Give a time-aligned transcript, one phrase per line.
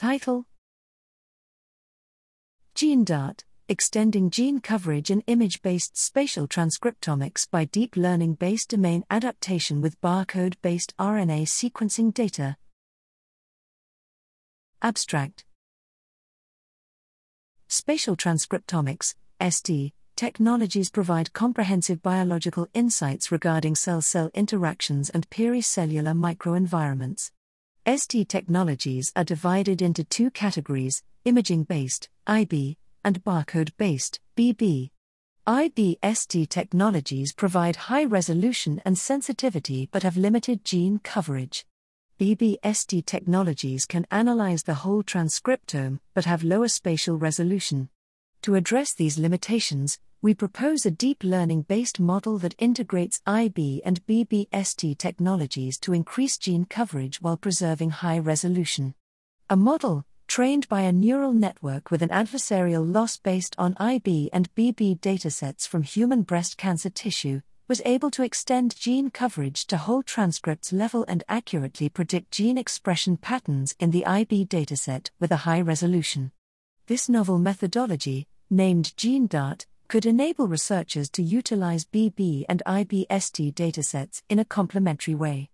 [0.00, 0.46] Title
[2.74, 9.82] GeneDart Extending Gene Coverage in Image Based Spatial Transcriptomics by Deep Learning Based Domain Adaptation
[9.82, 12.56] with Barcode Based RNA Sequencing Data.
[14.80, 15.44] Abstract
[17.68, 27.32] Spatial Transcriptomics, ST, technologies provide comprehensive biological insights regarding cell cell interactions and pericellular microenvironments.
[27.86, 34.90] ST technologies are divided into two categories imaging based, IB, and barcode based, BB.
[35.46, 41.64] IBST technologies provide high resolution and sensitivity but have limited gene coverage.
[42.20, 47.88] BBST technologies can analyze the whole transcriptome but have lower spatial resolution.
[48.44, 54.04] To address these limitations, we propose a deep learning based model that integrates IB and
[54.06, 58.94] BBST technologies to increase gene coverage while preserving high resolution.
[59.50, 64.54] A model, trained by a neural network with an adversarial loss based on IB and
[64.54, 70.02] BB datasets from human breast cancer tissue, was able to extend gene coverage to whole
[70.02, 75.60] transcripts level and accurately predict gene expression patterns in the IB dataset with a high
[75.60, 76.32] resolution.
[76.86, 84.38] This novel methodology, named GeneDart, could enable researchers to utilize BB and IBST datasets in
[84.38, 85.50] a complementary way.